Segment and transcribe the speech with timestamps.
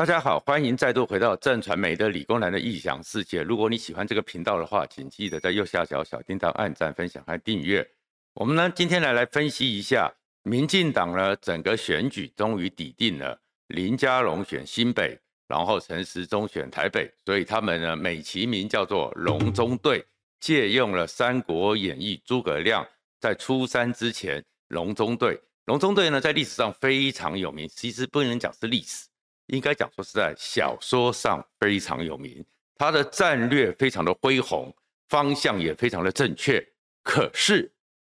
[0.00, 3.42] 大家好，欢迎再度回到正传媒的理工男的异想世界。
[3.42, 7.86] 如果你喜欢这个频道的话，请记得在右下角小叮当按赞、分享和订阅。
[8.32, 10.10] 我们呢，今天来来分析一下，
[10.42, 20.02] 民进党呢整个选举终于底定了，林佳龙选新北，然后陈时中选台北，所以他们呢美其名叫做龙中队，
[20.40, 22.88] 借用了《三国演义》诸葛亮
[23.20, 29.09] 在出山之前，龙中队，龙中队呢在历史上非常有名，其实不能讲是历史。
[29.50, 32.44] 应该讲说是在小说上非常有名，
[32.76, 34.74] 他的战略非常的恢宏，
[35.08, 36.64] 方向也非常的正确。
[37.02, 37.70] 可是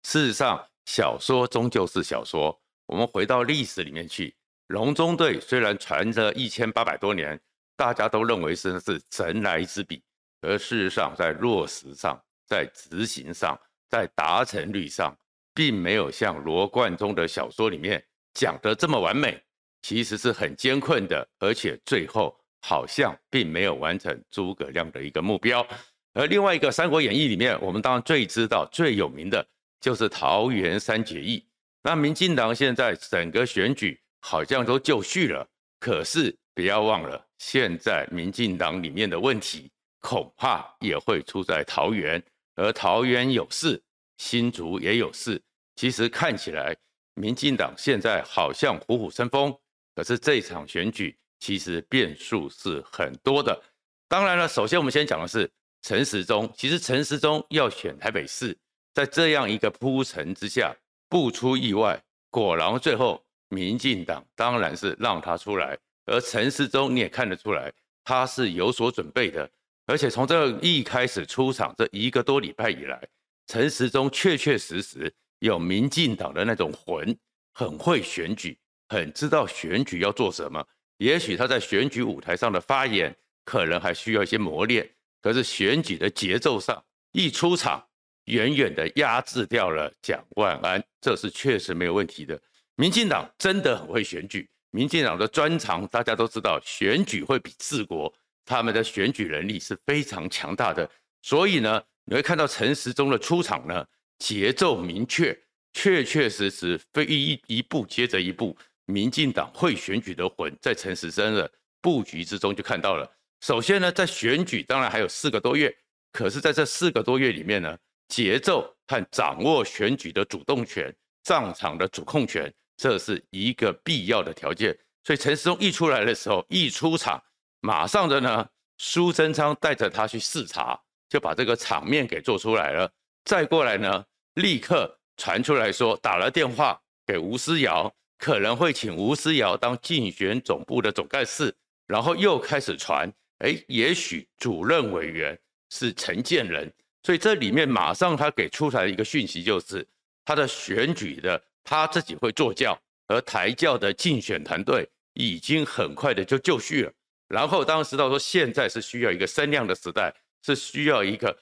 [0.02, 2.58] 事实上，小说终究是小说。
[2.86, 4.34] 我们回到历史里面去，
[4.66, 7.40] 隆中对虽然传着一千八百多年，
[7.76, 10.02] 大家都认为是是神来之笔，
[10.40, 13.56] 而事实上在落实上、在执行上、
[13.88, 15.16] 在达成率上，
[15.54, 18.04] 并没有像罗贯中的小说里面
[18.34, 19.40] 讲的这么完美。
[19.82, 25.66] 其实是很艰困的，而且最后好像并没有完成诸葛亮的一个目标。
[26.12, 29.46] 而另外一个《三国演义》里面，我们当然最知道、最有名的
[29.80, 31.44] 就是桃园三结义。
[31.82, 42.22] 那民进党现在整个选举好像都就绪了，可是不要忘了，现在民进党里面的问题恐怕也会出在桃园，
[42.56, 43.82] 而桃园有事，
[44.18, 45.40] 新竹也有事。
[45.76, 46.76] 其实看起来，
[47.14, 49.56] 民进党现在好像虎虎生风。
[50.00, 53.62] 可是这场选举其实变数是很多的。
[54.08, 55.46] 当然了，首先我们先讲的是
[55.82, 56.50] 陈时中。
[56.56, 58.56] 其实陈时中要选台北市，
[58.94, 60.74] 在这样一个铺陈之下，
[61.10, 65.76] 不出意外，果然最后民进党当然是让他出来。
[66.06, 67.70] 而陈时中你也看得出来，
[68.02, 69.46] 他是有所准备的。
[69.84, 73.06] 而且从这一开始出场这一个多礼拜以来，
[73.48, 77.14] 陈时中确确实实有民进党的那种魂，
[77.52, 78.58] 很会选举。
[78.90, 80.66] 很知道选举要做什么，
[80.98, 84.86] 也许他在选举舞台上的发言可能还需要一些磨练，
[85.22, 87.86] 可是选举的节奏上一出场，
[88.24, 92.38] 远远的压制掉了蒋万安，这是确实没有问题的。
[92.74, 98.12] 民进党真的很会选举，民进党的专长大家都知道，选举会比治国，
[98.44, 100.90] 他们的选举能力是非常强大的。
[101.22, 103.86] 所以呢，你会看到陈时中的出场呢，
[104.18, 105.38] 节奏明确，
[105.72, 108.56] 确确实实非一一步接着一步。
[108.90, 113.10] 民进党会选举的魂，在陈时生的布局之中就看到了。
[113.40, 115.74] 首先呢，在选举当然还有四个多月，
[116.12, 124.76] 可是在这四个多月里面呢，节奏和掌握选举的主动权、战场的主控权，这是一个必要的条件。
[125.04, 127.22] 所以陈时中一出来的时候，一出场，
[127.60, 128.46] 马上的呢，
[128.76, 132.92] 苏贞昌带着他去视察，就把这个场面给做出来了。
[133.24, 137.90] 再过来呢，立刻传出来说打了电话给吴思瑶。
[138.20, 141.52] 可能会请吴思瑶当竞选总部的总干事，
[141.86, 145.36] 然后又开始传，哎，也许主任委员
[145.70, 146.70] 是陈建仁，
[147.02, 149.88] 所以这里面马上他给出来一个讯息就是，
[150.22, 156.92] 他的选举的他自己会做轿，而台教的竞选团队已经很快的就就绪了。
[157.26, 160.14] 然后当时到说现在是需要一个声量的时代，
[160.44, 161.34] 是需要一个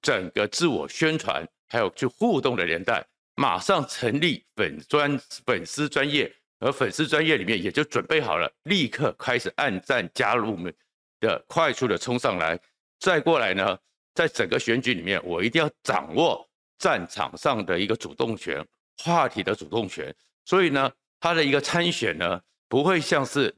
[0.00, 3.04] 整个自我宣传还有去互动的年代。
[3.36, 10.74] 马上成立粉专粉丝专业，而粉丝专业里面也就准备好了，立刻开始按赞加入我们
[11.20, 12.58] 的快速的冲上来。
[12.98, 13.78] 再过来呢，
[14.14, 16.46] 在整个选举里面，我一定要掌握
[16.78, 18.62] 战场上的一个主动权，
[18.98, 20.14] 话题的主动权。
[20.44, 23.54] 所以呢，他的一个参选呢，不会像是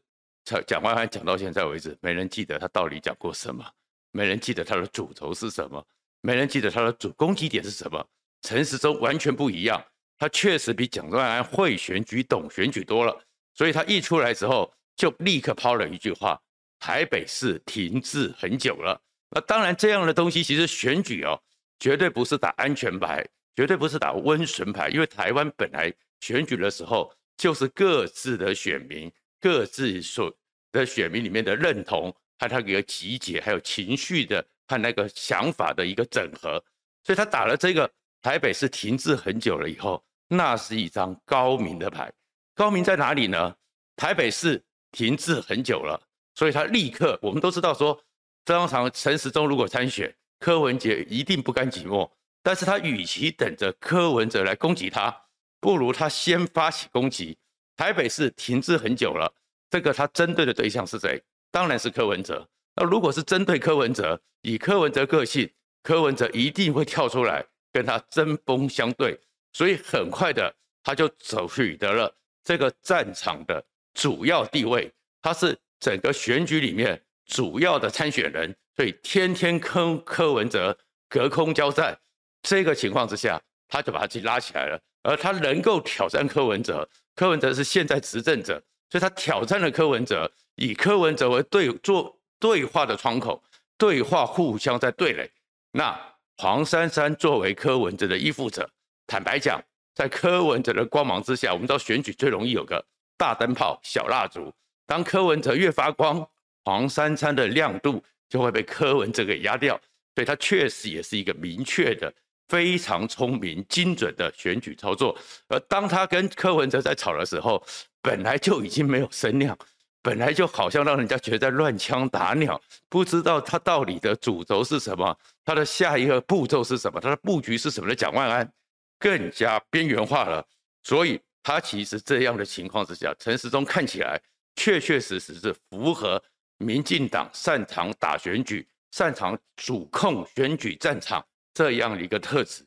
[0.67, 3.69] 蒋万安讲到现在为止，没人记得他到底讲过什么，
[4.13, 5.85] 没人记得他的主轴是什么，
[6.21, 8.07] 没人记得他的主攻击点是什么。
[8.43, 9.83] 陈时中完全不一样，
[10.19, 13.17] 他确实比蒋万安会选举、懂选举多了，
[13.55, 16.41] 所以他一出来之后就立刻抛了一句话
[16.81, 19.01] ：“台北市停滞很久了。”
[19.31, 21.41] 那当然，这样的东西其实选举哦，
[21.79, 29.11] 绝对不是打安全牌，绝对不是打温顺牌，因为台湾本来选举的时候就是各自的选民、
[29.41, 30.37] 各自所
[30.73, 36.63] 的选民里面的认同和他一个集结，还有情绪的和那个想法的一个整合，
[37.05, 37.89] 所以他打了这个。
[38.23, 42.11] 台北市停滞很久了以后，那是一张高明的牌。
[42.55, 43.55] 高明在哪里呢？
[43.97, 46.01] 台北市停滞很久了，
[46.37, 48.01] 所以他立刻，我们都知道说，
[48.45, 52.09] 这场陈时中如果参选，柯文哲一定不甘寂寞。
[52.45, 55.15] 但是他与其等着柯文哲来攻击他，
[55.61, 57.37] 不如他先发起攻击。
[57.77, 59.33] 台北市停滞很久了，
[59.71, 61.21] 这个他针对的对象是谁？
[61.51, 62.49] 当然是柯文哲。
[62.77, 65.51] 那如果是针对柯文哲，以柯文哲个性，
[65.83, 67.45] 柯文哲一定会跳出来。
[67.73, 69.19] 跟他针锋相对，
[69.53, 72.15] 所以很快的他就走取得了
[72.45, 73.65] 这个战场的
[73.95, 74.93] 主要地位。
[75.21, 80.77] 他是整个选举里面主要的参选人，所以天天跟柯文哲
[81.09, 81.99] 隔空交战，
[82.43, 84.81] 这个情况之下，他就把他自己拉起来了。
[85.05, 93.43] 而他能够挑战柯文哲，柯文哲是现在执政者，所以他挑战了柯文哲，以柯文哲为对做对话的窗口，
[93.77, 95.31] 对话互相在对垒。
[95.73, 95.99] 那
[96.43, 98.69] 黄珊珊作为柯文哲的依附者，
[99.07, 99.63] 坦白讲，
[99.95, 102.85] 在柯文哲的光芒之下，我们知道选举最容易有个
[103.17, 104.53] 大灯泡、小蜡烛。
[104.85, 106.29] 当柯文哲越发光，
[106.65, 109.81] 黄珊珊的亮度就会被柯文哲给压掉。
[110.17, 112.13] 所以他确实也是一个明确的、
[112.49, 115.17] 非常聪明、精准的选举操作。
[115.47, 117.65] 而当他跟柯文哲在吵的时候，
[118.03, 119.57] 本来就已经没有声量，
[120.03, 127.95] 本来就好像让人家觉得乱枪打鸟，不知道他到底的主轴是什么，他的下一个步骤是什么，他的布局是什么的。
[127.95, 128.53] 蒋万安
[128.99, 130.45] 更加边缘化了，
[130.83, 134.21] 所以他其实这样的情况之下，陈时中看起来
[134.57, 136.23] 确确实实是符合
[136.59, 138.69] 民进党擅长打选举。
[138.91, 142.63] 擅长主控选举战场这样的一个特质，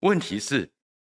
[0.00, 0.70] 问题是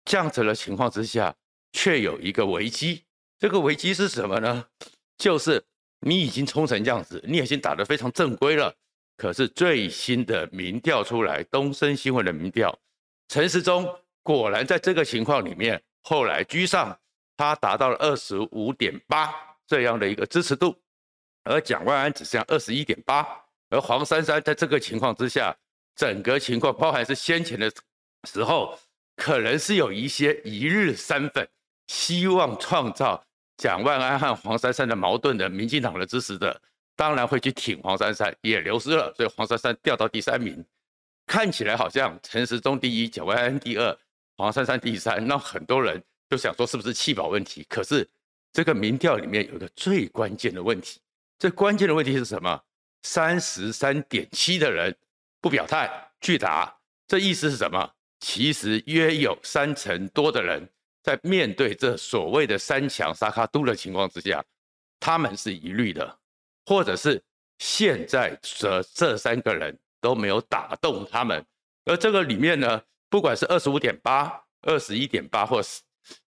[0.06, 1.34] 这样子的情况之下，
[1.72, 3.04] 却有一个危机。
[3.40, 4.68] 这个危机是什么呢？
[5.18, 5.64] 就是
[6.00, 8.74] 你已经冲成这样子，你已经打得非常正规了。
[9.16, 12.78] 可是最新的民调出来，东森新闻的民调，
[13.28, 13.88] 陈时中
[14.24, 16.98] 果然在这个情况里面后来居上，
[17.38, 19.34] 他达到了二十五点八
[19.68, 20.76] 这样的一个支持度，
[21.44, 23.26] 而蒋万安只剩下二十一点八。
[23.70, 25.56] 而黄珊珊在这个情况之下，
[25.96, 27.72] 整个情况包含是先前的
[28.28, 28.78] 时候，
[29.16, 31.48] 可能是有一些一日三粉，
[31.88, 33.24] 希望创造
[33.64, 36.62] 蒋万安和黄珊珊的矛盾的民进党的支持者，
[36.98, 40.62] 当然会去挺黄珊珊，也流失了，所以黄珊珊掉到第三名，
[41.26, 43.98] 看起来好像陈时中第一，蒋万安第二，
[44.36, 47.66] 黄珊珊第三，那很多人就想说是不是弃保问题？
[47.70, 48.06] 可是
[48.52, 51.00] 这个民调里面有一个最关键的问题，
[51.40, 52.62] 最关键的问题是什么？
[53.04, 54.94] 三十三点七的人
[55.40, 55.90] 不表态
[56.20, 56.76] 拒打，
[57.08, 57.90] 这意思是什么？
[58.20, 60.68] 其实约有三成多的人
[61.04, 64.44] 在面对这所谓的三强沙卡都的情况之下，
[65.00, 66.18] 他们是疑虑的，
[66.66, 67.22] 或者是
[67.60, 71.46] 现在这这三个人都没有打动他们。
[71.86, 75.82] 而这个里面呢，不管是二十五点八、二十一点八，或是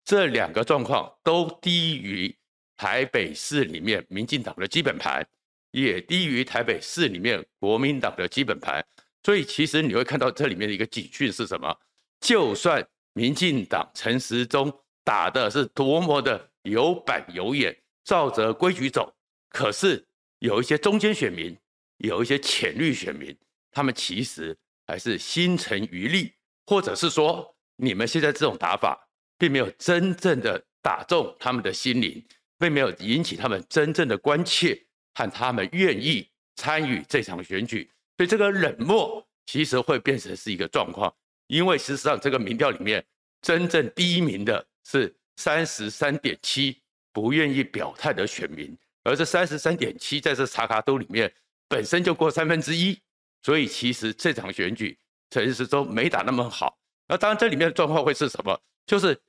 [0.05, 2.37] 这两个状况都低于
[2.77, 5.27] 台北市里面民进党的基本盘。
[5.71, 8.81] 也低于台北市里面国民党的基本盘，
[9.25, 11.77] 所以其实你会看到这里面的一个警讯是什么？
[12.21, 12.81] 就算
[13.15, 14.73] 民进党陈时中
[15.03, 17.75] 打的是多么的有板有眼，
[18.05, 19.11] 照着规矩走，
[19.49, 20.07] 可是
[20.41, 21.57] 有一些中间选民，
[21.97, 23.35] 有一些浅绿选民，
[23.71, 24.55] 他们其实
[24.87, 26.33] 还是心存余力，
[26.67, 29.09] 或者是说你们现在这种打法，
[29.39, 32.23] 并没有真正的打中他们的心灵，
[32.59, 34.79] 并没有引起他们真正的关切。
[35.17, 41.15] 和他们愿意参与这场选举，所以这个冷漠其实会变成是一个状况。
[41.47, 43.05] 因为事实上，这个民调里面
[43.43, 46.81] 真正第一名的是三十三点七
[47.13, 51.33] 不愿意表态的选民，而这三十三点七在这查卡都里面
[51.69, 52.99] 本身就过三分之一，
[53.43, 54.97] 所以其实这场选举
[55.31, 56.79] 陈时中没打那么好。
[57.07, 58.59] 那当然，这里面的状况会是什么？
[58.87, 59.21] 就是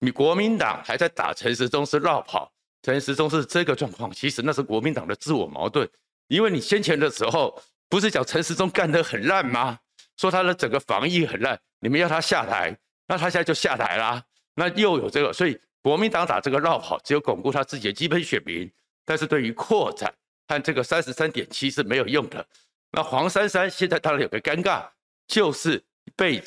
[0.00, 2.52] 你国民党还在打陈时中是绕跑。
[2.84, 5.88] 陈时中是这个状况，其实那是国民党的自我矛盾，
[6.26, 9.78] 因为你先前的时候不是讲陈时中干得很烂吗？
[10.22, 14.24] 说他的整个防疫很烂，你们要他下台，那他现在就下台啦。
[14.54, 18.70] 那又有这个，所以国民党打这个绕跑，只有巩固他自己的基本选民，
[19.04, 20.14] 但是对于扩展
[20.46, 22.46] 和这个三十三点七是没有用的。
[22.92, 24.86] 那黄珊珊现在当然有个尴尬，
[25.26, 25.82] 就是
[26.14, 26.40] 被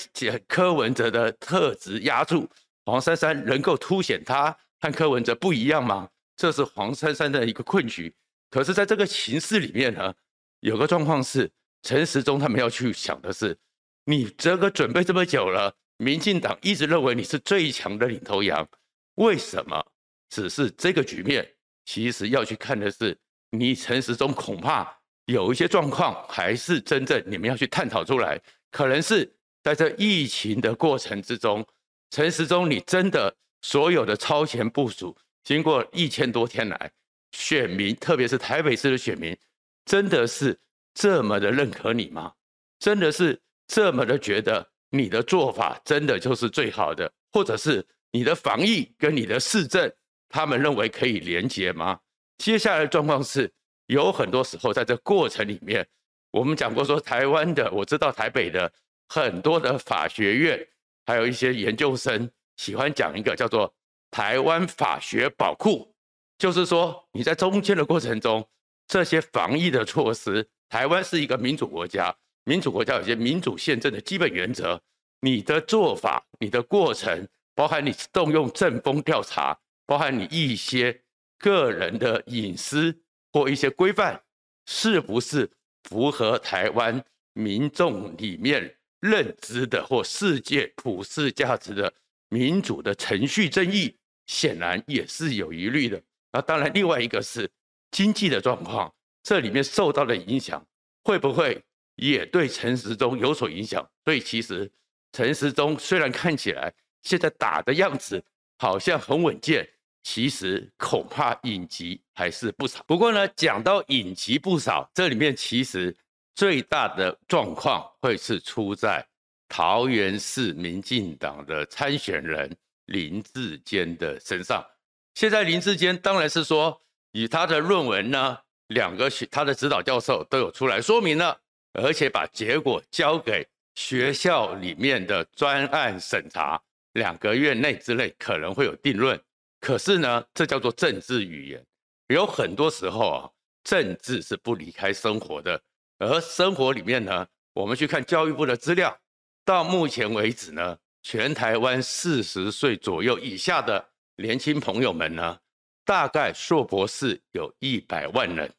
[0.47, 2.49] 柯文哲的特质压住。
[2.85, 6.07] 黄珊珊能够凸显他和柯文哲不一样吗？
[6.37, 8.13] 这是黄珊珊的一个困局，
[8.49, 10.13] 可是，在这个形势里面呢，
[10.61, 11.49] 有个状况是，
[11.81, 13.57] 陈时中他们要去想的是，
[14.05, 18.67] 你这个准备这么久了，民进党一直认为你是最强的领头羊，
[19.15, 19.83] 为什么？
[20.29, 21.47] 只是这个局面，
[21.85, 23.17] 其实要去看的是，
[23.49, 24.95] 你陈时中恐怕
[25.25, 29.31] 有一些状况，还是真正你们要去探讨出来，可能是
[29.63, 31.65] 在这疫情的过程之中，
[32.11, 35.15] 陈时中你真的所有的超前部署。
[35.43, 36.91] 经过一千多天来，
[37.31, 39.37] 选民，特别是台北市的选民，
[39.85, 40.59] 真的是
[40.93, 42.33] 这么的认可你吗？
[42.79, 49.91] 真的是这么的觉得你的做法真的就是最好的，或者是你的防疫跟你的市政，
[50.29, 51.99] 他们认为可以连结吗？
[52.37, 53.51] 接下来的状况是，
[53.87, 55.87] 有很多时候在这过程里面，
[56.31, 58.71] 我们讲过说，台湾的，我知道台北的
[59.09, 60.67] 很多的法学院，
[61.05, 63.73] 还有一些研究生喜欢讲一个叫做。
[64.11, 65.93] 台湾法学宝库，
[66.37, 68.47] 就是说你在中间的过程中，
[68.87, 74.81] 这些防疫的措施，台湾是一个民主国家，民主国家有些民主宪政的基本原则，
[75.19, 81.01] 你的做法、你的过程，包含你动用政风调查，包含你一些
[81.37, 82.97] 个人的隐私
[83.33, 84.21] 或一些规范，
[84.65, 85.49] 是不是
[85.83, 91.93] 符合台湾民众里面认知的或世界普世价值的
[92.29, 93.97] 民主的程序正义，
[94.27, 96.01] 显然也是有疑虑的。
[96.31, 97.51] 那当然，另外一个是。
[97.91, 100.61] 经济的状况，这里面受到的影响
[101.01, 101.63] 会不会
[101.95, 103.85] 也对陈时中有所影响？
[104.03, 104.71] 所以其实
[105.11, 106.73] 陈时中虽然看起来
[107.03, 108.23] 现在打的样子
[108.57, 109.67] 好像很稳健，
[110.03, 112.83] 其实恐怕隐疾还是不少。
[112.87, 115.95] 不过呢，讲到隐疾不少，这里面其实
[116.35, 119.05] 最大的状况会是出在
[119.47, 124.65] 桃园市民进党的参选人林志坚的身上。
[125.13, 126.81] 现在林志坚当然是说。
[127.17, 128.37] 以他的论文呢，
[128.67, 131.39] 两个学他的指导教授都有出来说明了，
[131.83, 136.61] 而且把结果交给学校里面的专案审查，
[136.93, 139.19] 两个月内之内可能会有定论。
[139.59, 141.65] 可是呢，这叫做政治语言，
[142.07, 143.29] 有很多时候啊，
[143.63, 145.61] 政治是不离开生活的。
[145.97, 148.97] 而生活里面呢，我们去看教育部的资料，
[149.43, 155.39] 到目前为止呢，全台湾四十岁左右以下的年轻朋友们呢。
[155.87, 158.51] 大概硕博士有一百万人，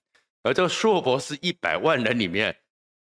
[0.45, 2.57] 而这硕博士一百万人里面，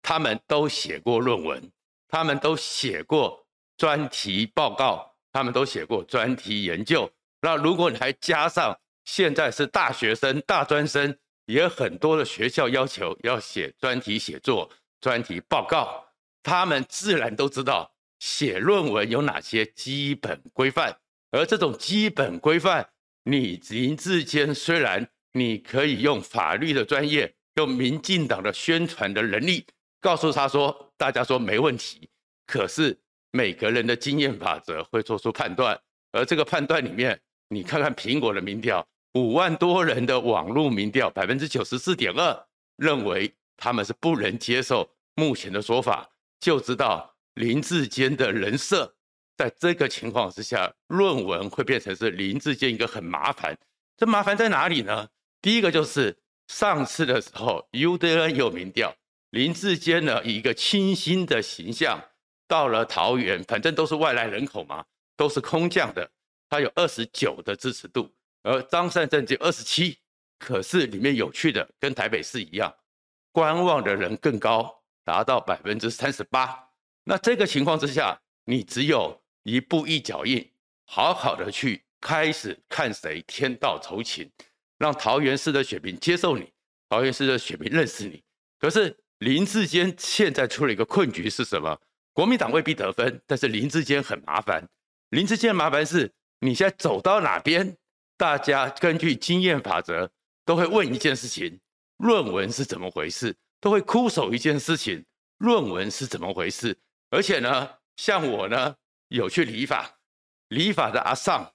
[0.06, 1.60] 他们都写过论文，
[2.06, 3.44] 他们都写过
[3.76, 7.10] 专题报告，他们都写过专题研究。
[7.40, 14.70] 那如果你还加上现在是大学生、大专生，也很多的学校要求要写专题写作、
[15.00, 16.06] 专题报告，
[16.40, 20.96] 他们自然都知道写论文有哪些基本规范，
[21.32, 22.88] 而这种基本规范。
[23.24, 29.66] 你林志坚虽然你可以用法律的专业，用民进党的宣传的能力，
[30.06, 32.08] 告诉他说，大家说没问题，
[32.46, 32.96] 可是
[33.32, 35.76] 每个人的经验法则会做出判断，
[36.12, 42.46] 而这个判断里面，你看看苹果的民调，五万多人的网络民调，百分之九十四点二
[42.76, 46.08] 认为他们是不能接受目前的说法，
[46.38, 48.94] 就知道林志坚的人设。
[49.36, 53.58] 在这个情况之下，论文会变成是林志坚一个很麻烦。
[53.96, 55.08] 这麻烦在哪里呢？
[55.42, 58.94] 第一个就是上次的时候，UDN 有民调，
[59.30, 62.02] 林志坚呢以一个清新的形象
[62.46, 64.84] 到了桃园，反正都是外来人口嘛，
[65.16, 66.10] 都是空降的，
[66.48, 68.10] 他有二十九的支持度，
[68.42, 69.98] 而张善政就二十七。
[70.38, 72.74] 可是里面有趣的，跟台北市一样，
[73.32, 76.68] 观望的人更高，达到百分之三十八。
[77.04, 79.22] 那这个情况之下，你只有。
[79.48, 80.44] 一步一脚印，
[80.86, 84.28] 好好的去开始看谁天道酬勤，
[84.76, 86.52] 让桃园市的选民接受你，
[86.88, 88.20] 桃园市的选民认识你。
[88.58, 91.80] 可是林志坚现在出了一个困局是什么？
[92.12, 94.66] 国民党未必得分，但是林志坚很麻烦。
[95.10, 97.76] 林志坚的麻烦是，你现在走到哪边，
[98.16, 100.10] 大家根据经验法则
[100.44, 101.58] 都会问一件事情：
[101.98, 103.34] 论文是怎么回事？
[103.60, 105.04] 都会枯守一件事情：
[105.38, 106.76] 论文是怎么回事？
[107.10, 108.74] 而且呢，像我呢。
[109.08, 109.88] 有去理发，
[110.48, 111.48] 理发的阿尚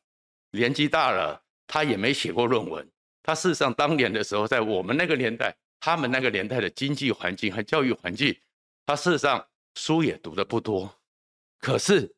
[0.51, 2.89] 年纪大了，他也没写过论文。
[3.21, 8.33] 他事实上当年的时候，在我们那个年代，他们那个年代的经济环境和教育环境，
[8.85, 9.45] 他事实上
[9.75, 11.01] 书也读的不多。
[11.59, 12.15] 可是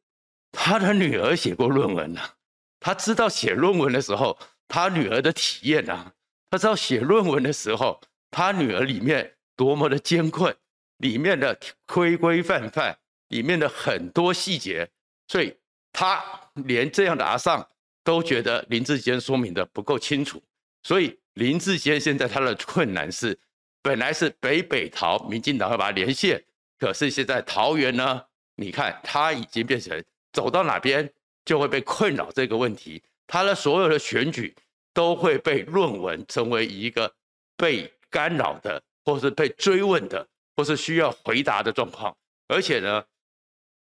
[0.51, 2.35] 他的女儿写过论文啊，
[2.79, 6.13] 他知道写论文的时候，他女儿的体验啊，
[6.51, 10.55] 他知道写论文的时候，他女儿里面多么的艰困，
[10.97, 12.97] 里面的规规范范，
[13.29, 14.89] 里面的很多细节。
[15.29, 15.55] 所以
[15.93, 16.21] 他
[16.65, 17.65] 连这样的阿尚
[18.03, 20.43] 都觉得林志坚说明的不够清楚，
[20.83, 23.39] 所以林志坚现在他的困难是，
[23.83, 26.43] 本来是北北桃民进党会把他连线，
[26.79, 28.23] 可是现在桃园呢，
[28.55, 31.07] 你看他已经变成走到哪边
[31.45, 34.55] 就会被困扰这个问题，他的所有的选举
[34.91, 37.13] 都会被论文成为一个
[37.55, 43.03] 被干扰的，或是被追问的，或是需要回答的状况，而且呢。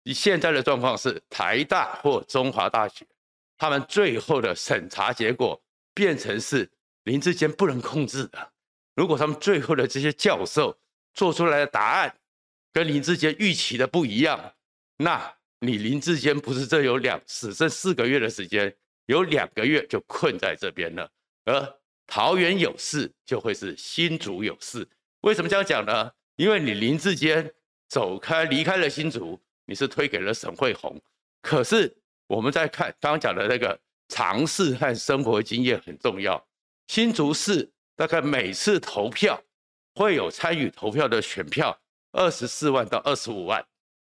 [0.03, 3.05] 你现在的状况是台大或中华大学，
[3.55, 5.61] 他们最后的审查结果
[5.93, 6.67] 变成是
[7.03, 8.50] 林志坚不能控制的。
[9.01, 10.77] 如果他们最后的这些教授
[11.15, 12.15] 做出来的答案
[12.71, 14.53] 跟林志坚预期的不一样，
[14.97, 18.71] 那你林志坚不是这有两只剩四个月的时间，
[19.07, 21.09] 有两个月就困在这边了。
[21.45, 24.87] 而桃园有事，就会是新竹有事。
[25.21, 26.11] 为什么这样讲呢？
[26.35, 27.51] 因为你林志坚
[27.89, 29.41] 走开离开了新竹。
[29.65, 31.01] 你是推给了沈慧虹，
[31.41, 31.91] 可是
[32.27, 33.79] 我们在看刚刚讲的那个
[34.09, 36.45] 尝试和生活经验很重要。
[36.87, 39.41] 新竹市大概每次投票
[39.95, 41.77] 会有参与投票的选票
[42.11, 43.63] 二十四万到二十五万。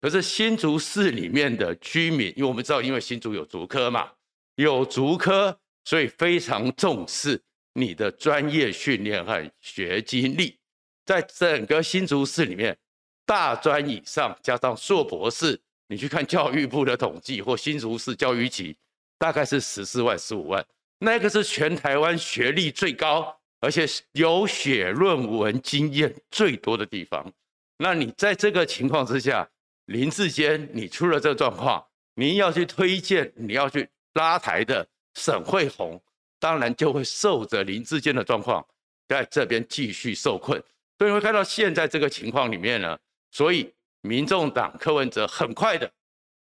[0.00, 4.11] 可是新竹市里面的居民，因为我们知道，因为新竹有竹科嘛，
[4.56, 7.40] 有竹科，所以非常重视
[7.73, 10.59] 你的专业训练和学经历。
[11.04, 12.76] 在整个新竹市里面，
[13.25, 18.76] 大专以上加上硕博士，你去看教育部的统计或新竹市教育局，
[19.18, 20.64] 大概是十四万、十五万。
[20.99, 27.32] 那个是全台湾学历最高，而且有写论文经验最多的地方。
[27.78, 29.48] 那你在这个情况之下，
[29.86, 31.84] 林志坚，你出了这个状况，
[32.14, 36.00] 你要去推荐，你要去拉台的沈慧红，
[36.38, 38.66] 当然就会受着林志坚的状况，
[39.08, 40.62] 在这边继续受困。
[40.98, 42.98] 所以会看到现在这个情况里面呢，
[43.30, 43.70] 所以
[44.00, 45.90] 民众党柯文哲很快的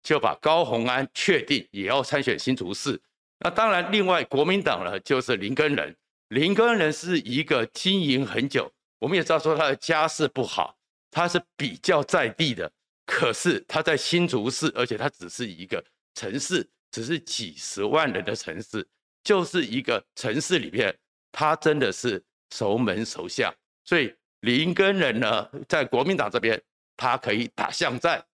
[0.02, 3.00] 就把高虹安确定也要参选新竹市。
[3.40, 5.94] 那当然，另外国民党呢就是林根仁，
[6.30, 10.78] 林根仁是一个经营很久，我们也知道说他的家世不好，
[11.12, 12.72] 他是比较在地的。
[13.06, 15.84] 可是他在新竹市，而且他只是一个
[16.16, 18.88] 城市，只是几十万人的城市，
[19.24, 20.98] 就是一个城市里面，
[21.32, 23.54] 他真的是熟门熟巷。
[23.84, 26.60] 所以林根仁呢，在国民党这边，
[26.98, 28.26] 他可以打巷战，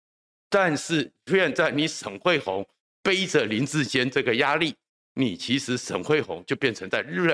[0.50, 2.66] 但是现在你沈惠虹
[3.04, 4.74] 背着林志坚这个压力，
[5.16, 7.28] 你其实沈慧虹就变成在日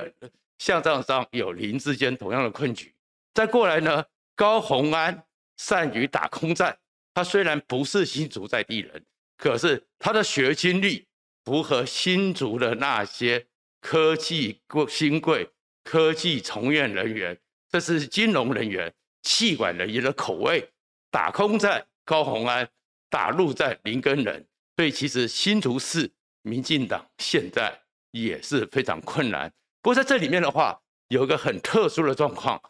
[0.58, 2.94] 巷战上有林智坚同样的困局。
[3.34, 4.04] 再过来呢，
[4.36, 5.24] 高虹安
[5.58, 6.78] 善于打空战。
[7.14, 9.04] 他虽然不是新竹在地人，
[9.38, 11.08] 可是他的学经历
[11.46, 13.48] 符合新竹的那些
[13.82, 15.50] 科技新贵、
[15.84, 17.36] 科技从业人员，
[17.70, 20.70] 这是金融人员、企管人员的口味。
[21.10, 22.70] 打空战高虹安，
[23.10, 24.46] 打陆战林根仁，
[24.76, 26.12] 所以其实新竹市
[26.44, 29.52] 民进党现在也是非常困难。
[29.88, 30.78] 不过在这里面的话，
[31.08, 32.62] 有一个很特殊的状况，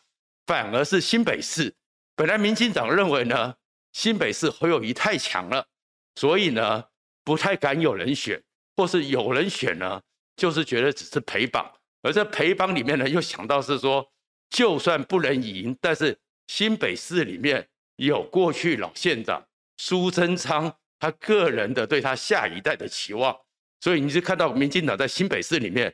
[0.45, 1.73] 反而是新北市，
[2.15, 3.55] 本来民进党认为呢。
[3.91, 5.65] 新北市侯友谊太强了，
[6.13, 6.83] 所以呢
[7.23, 8.39] 不太敢有人选，
[8.75, 9.99] 或是有人选呢，
[10.35, 11.67] 就是觉得只是陪绑。
[12.03, 14.07] 而这陪绑里面呢，又想到是说，
[14.51, 19.43] 就算不能赢，但是新北市里面有过去老县长
[19.77, 23.35] 苏贞昌他个人的对他下一代的期望，
[23.79, 25.91] 所以你就看到民进党在新北市里面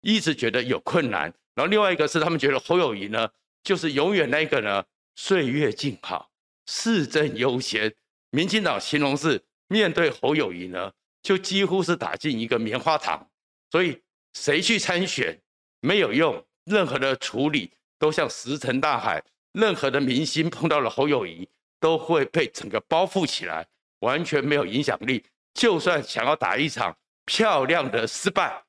[0.00, 1.32] 一直觉得有困难。
[1.54, 3.28] 然后另外一个是他们觉得侯友谊呢，
[3.62, 6.30] 就是永远那个呢岁月静好。
[6.68, 7.94] 市政优先，
[8.30, 13.30] 民进党形容是面对侯友谊呢，就几乎是打进一个棉花糖，
[13.70, 15.40] 所以谁去参选
[15.80, 23.64] 没有用，任何的处理都像石沉大海，任何的明星碰到了侯友谊都会被整个包覆起来，
[24.00, 25.24] 完全没有影响力。
[25.54, 28.64] 就算想要打一场漂亮的失败，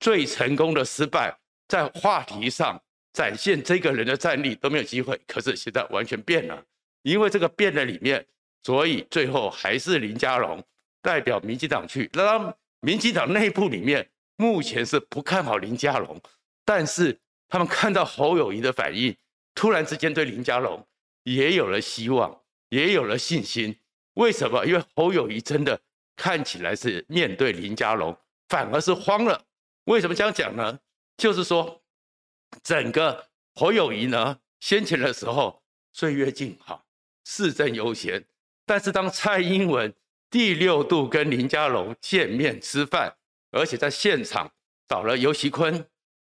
[0.00, 2.82] 最成功的失败，在话题上
[3.12, 5.20] 展现这个人的战力都没有机会。
[5.26, 6.64] 可是现在完全变了。
[7.02, 8.26] 因为这个变的里面，
[8.62, 10.62] 所以最后还是林佳龙
[11.00, 12.10] 代表民进党去。
[12.14, 16.20] 那民进党内部里面目前是不看好林佳龙，
[16.64, 19.14] 但是他们看到侯友宜的反应，
[19.54, 20.86] 突然之间对林佳龙
[21.24, 23.76] 也有了希望，也有了信心。
[24.14, 24.64] 为什么？
[24.66, 25.78] 因为侯友宜真的
[26.16, 28.16] 看起来是面对林佳龙
[28.48, 29.42] 反而是慌了。
[29.90, 30.78] 为什么这样讲呢？
[31.16, 31.82] 就是说，
[32.62, 33.26] 整个
[33.56, 35.60] 侯友谊呢，先前的时候
[35.92, 36.86] 岁月静好。
[37.24, 38.24] 市政悠闲，
[38.64, 39.92] 但是当蔡英文
[40.30, 43.16] 第六度跟林佳龙见面吃饭，
[43.50, 44.50] 而且在现场
[44.88, 45.84] 找了游锡堃，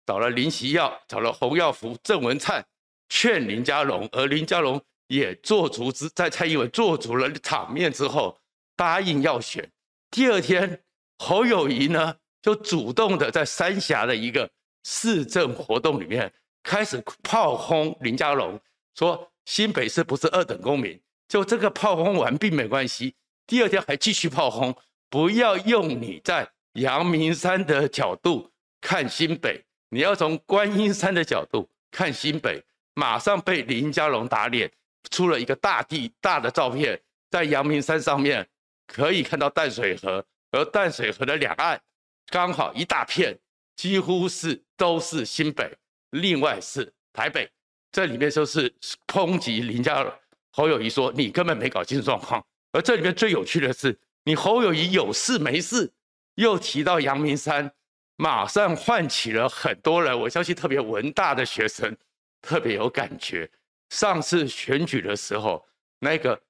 [0.05, 2.65] 找了林锡耀，找了洪耀福、郑文灿
[3.09, 8.39] 劝林佳龙，而林佳龙也做足之，在蔡英文做足了场面之后，
[8.77, 9.69] 答应要选。
[10.09, 10.83] 第二天，
[11.19, 14.49] 侯友谊呢就主动的在三峡的一个
[14.83, 16.31] 市政活动里面
[16.63, 18.59] 开始炮轰林佳龙，
[18.95, 19.27] 说。
[19.45, 23.15] 新北市不是二等公民，就这个炮轰完并没关系。
[23.47, 24.73] 第二天还继续炮轰，
[25.09, 32.63] 不要用你在阳明山的角度看新北，你要从观音山的角度看新北。
[32.93, 34.71] 马上被林佳龙打脸，
[35.09, 37.01] 出了一个大地大的照片，
[37.31, 38.47] 在阳明山上面
[38.85, 41.81] 可以看到淡水河，而淡水河的两岸
[42.31, 43.37] 刚好一大片，
[43.75, 45.69] 几乎是都是新北，
[46.11, 47.47] 另外是台北。
[47.91, 48.73] 这里面就是
[49.05, 50.09] 抨击林家
[50.53, 52.41] 侯友谊说，你根本没搞清楚状况，
[52.71, 55.91] 而这里面最有趣的是，你侯友谊有事没事，
[56.35, 57.69] 又提到阳明山，
[58.15, 61.93] 马上唤起了很多人，我相信特别文大的学生
[62.41, 63.49] 特别有感觉。
[63.89, 65.67] 上次选举的时候，
[65.99, 66.41] 那个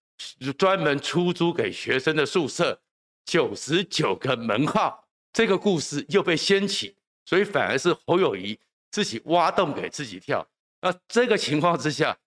[0.60, 2.80] 专门出租给学生的宿舍，
[3.26, 5.01] 九十九个门号，
[5.34, 10.46] 这个故事又被掀起，所以反而是侯友谊自己挖洞给自己跳。
[10.82, 12.18] 那这个情况之下，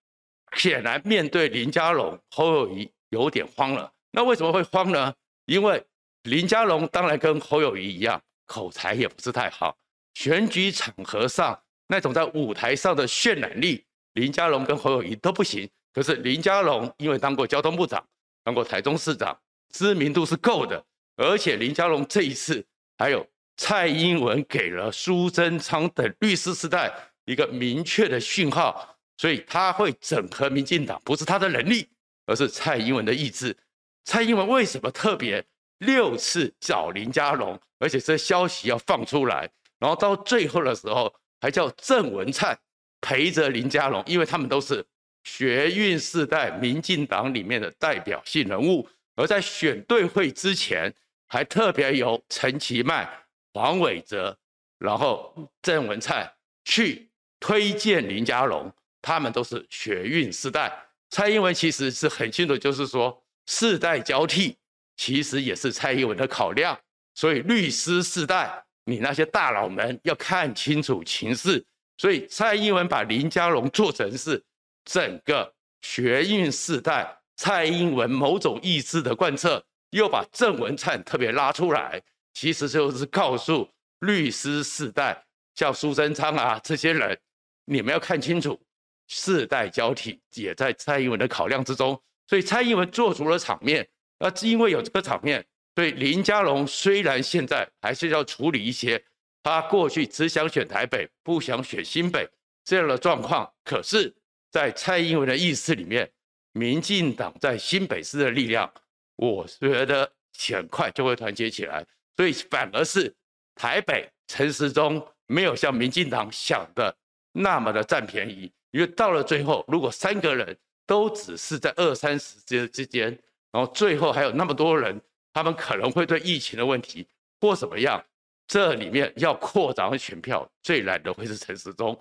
[0.56, 3.92] 显然面对林佳龙、侯友谊有点慌了。
[4.12, 5.12] 那为什么会慌呢？
[5.46, 5.84] 因为
[6.22, 9.76] 林佳龙当然跟侯友谊一样，口才也不是太好，
[10.14, 15.68] 选举场合上那种在舞台上的渲染力，林佳龙跟侯友谊都不行。
[15.92, 18.02] 可是林佳龙因为当过交通部长，
[18.42, 19.38] 当过台中市长，
[19.70, 20.82] 知名度是够的。
[21.16, 22.64] 而且林佳龙这一次
[22.96, 23.26] 还有
[23.56, 26.92] 蔡英文给了苏贞昌等律师时代
[27.24, 31.88] 一个明确的讯号，所以他会整合民进党，不是他的能力，
[32.26, 33.56] 而是蔡英文的意志。
[34.04, 35.44] 蔡英文为什么特别
[35.78, 42.58] 六次找林佳龙，而且这消息要放出来，然后到最后的时候还叫郑文灿
[43.00, 44.84] 陪着林佳龙，因为他们都是
[45.24, 50.94] 学运世代民进党里面的代表性人物，而在选对会之前。
[51.26, 53.08] 还特别由陈其迈、
[53.52, 54.36] 黄伟哲，
[54.78, 56.32] 然后郑文灿
[56.64, 57.10] 去
[57.40, 60.72] 推荐林佳龙，他们都是学运世代。
[61.10, 64.56] 蔡英文其实是很清楚，就是说世代交替，
[64.96, 66.78] 其实也是蔡英文的考量。
[67.14, 71.64] 所以律师世代，你那些大佬们要看清楚情势。
[71.96, 74.42] 所以蔡英文把林佳龙做成是
[74.84, 79.64] 整个学运世代，蔡英文某种意志的贯彻。
[79.94, 82.02] 又把郑文灿特别拉出来，
[82.32, 83.68] 其实就是告诉
[84.00, 87.16] 律师世代，像苏贞昌啊这些人，
[87.64, 88.60] 你们要看清楚，
[89.06, 92.00] 世代交替也在蔡英文的考量之中。
[92.26, 99.00] 所以蔡英文做足了场面，那因为有这个场面，所以林佳龙虽然现在还是要处理一些
[99.44, 102.28] 他过去只想选台北，不想选新北
[102.64, 104.12] 这样的状况，可是，
[104.50, 106.10] 在蔡英文的意思里面，
[106.50, 108.68] 民进党在新北市的力量。
[109.16, 110.10] 我觉得
[110.52, 113.14] 很快就会团结起来，所以反而是
[113.54, 116.94] 台北陈时中没有像民进党想的
[117.32, 123.16] 那么的占便宜，因为到了最后，如果三个人都只是在二三十之之间，
[123.52, 125.00] 然后最后还有那么多人，
[125.32, 127.06] 他们可能会对疫情的问题
[127.40, 128.04] 或怎么样，
[128.48, 131.96] 这里面要扩张选票最难的会是陈时中。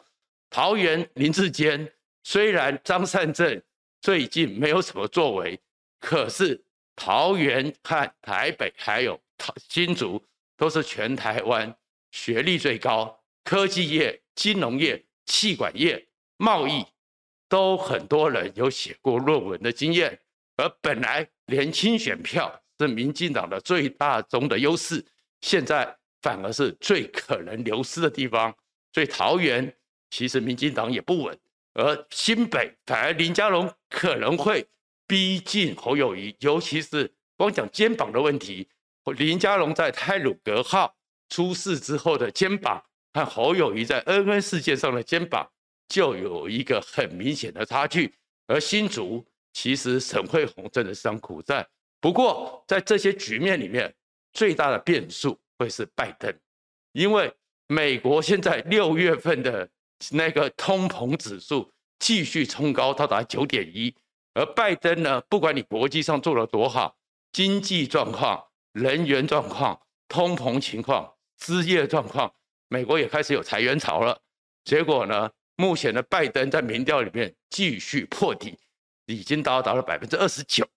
[0.49, 1.87] 桃园林志坚
[2.23, 3.61] 虽然张善政
[4.01, 5.59] 最近没有什么作为，
[5.99, 6.59] 可是。
[6.95, 9.19] 桃园和台北还有
[9.69, 10.23] 新竹，
[10.55, 11.75] 都是全台湾
[12.11, 16.85] 学历最高、科技业、金融业、企管业、贸易
[17.49, 20.19] 都很多人有写过论文的经验。
[20.55, 25.03] 而本来年轻选票是民进党的最大宗的优势，
[25.41, 28.55] 现在反而是最可能流失的地方。
[28.93, 29.75] 所以桃园
[30.11, 31.37] 其实民进党也不稳，
[31.73, 34.65] 而新北反而林佳龙可能会。
[35.07, 38.67] 逼近侯友谊，尤其是光讲肩膀的问题，
[39.17, 40.95] 林佳龙在泰鲁格号
[41.29, 45.49] 出事之后的肩膀，和侯友谊在恩恩事件上的肩膀，
[45.87, 48.13] 就有一个很明显的差距。
[48.47, 51.67] 而新竹其实沈慧红真的是场苦战，
[51.99, 53.93] 不过在这些局面里面，
[54.33, 56.33] 最大的变数会是拜登，
[56.91, 57.31] 因为
[57.67, 59.67] 美国现在六月份的
[60.11, 63.93] 那个通膨指数继续冲高，到达九点一。
[64.33, 66.95] 而拜登呢，不管你国际上做得多好，
[67.31, 72.33] 经济状况、人员状况、通膨情况、失业状况，
[72.67, 74.19] 美国也开始有裁员潮了。
[74.63, 78.57] 结果呢，目前的拜登在民调里面继续破底，
[79.05, 80.67] 已经到达了百分之二十九。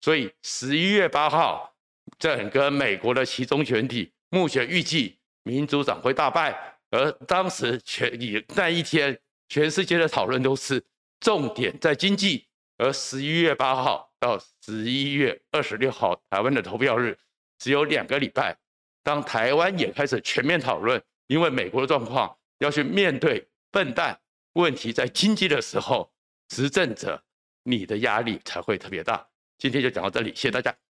[0.00, 1.74] 所以十一月八号，
[2.18, 6.78] 整个美国的其中选举，目前预计民主党会大败。
[6.90, 10.82] 而当时全以那一天，全世界的讨论都是
[11.20, 12.46] 重点在经济。
[12.82, 17.16] 而十一月八号到十一月二十六号，台湾的投票日
[17.56, 18.58] 只有两个礼拜。
[19.04, 24.20] 当台湾也开始全面讨论，因为美国的状况要去面对笨蛋
[24.54, 26.12] 问题在经济的时候，
[26.48, 27.22] 执政者
[27.62, 29.28] 你的压力才会特别大。
[29.58, 30.82] 今天就讲到这里，谢谢大家。